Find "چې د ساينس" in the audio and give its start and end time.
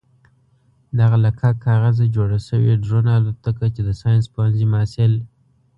3.75-4.25